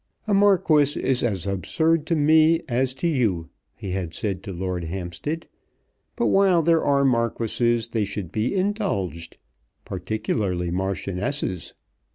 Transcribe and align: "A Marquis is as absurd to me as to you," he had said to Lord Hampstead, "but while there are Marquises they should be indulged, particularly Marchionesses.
"A 0.25 0.33
Marquis 0.33 0.99
is 0.99 1.21
as 1.21 1.45
absurd 1.45 2.07
to 2.07 2.15
me 2.15 2.63
as 2.67 2.95
to 2.95 3.07
you," 3.07 3.49
he 3.75 3.91
had 3.91 4.15
said 4.15 4.41
to 4.41 4.51
Lord 4.51 4.85
Hampstead, 4.85 5.47
"but 6.15 6.25
while 6.25 6.63
there 6.63 6.83
are 6.83 7.05
Marquises 7.05 7.89
they 7.89 8.03
should 8.03 8.31
be 8.31 8.55
indulged, 8.55 9.37
particularly 9.85 10.71
Marchionesses. 10.71 11.75